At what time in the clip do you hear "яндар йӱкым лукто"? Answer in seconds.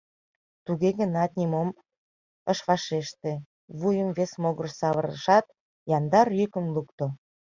5.97-7.05